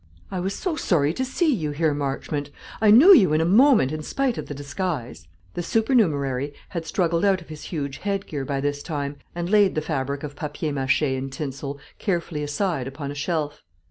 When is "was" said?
0.39-0.55